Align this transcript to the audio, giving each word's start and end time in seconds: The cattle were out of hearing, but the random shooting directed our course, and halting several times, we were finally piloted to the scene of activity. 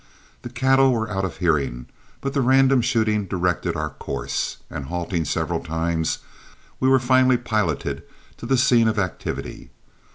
The 0.41 0.49
cattle 0.49 0.91
were 0.93 1.11
out 1.11 1.25
of 1.25 1.37
hearing, 1.37 1.85
but 2.21 2.33
the 2.33 2.41
random 2.41 2.81
shooting 2.81 3.25
directed 3.27 3.75
our 3.75 3.91
course, 3.91 4.57
and 4.67 4.85
halting 4.85 5.25
several 5.25 5.59
times, 5.59 6.17
we 6.79 6.89
were 6.89 6.97
finally 6.99 7.37
piloted 7.37 8.01
to 8.37 8.47
the 8.47 8.57
scene 8.57 8.87
of 8.87 8.97
activity. 8.97 9.69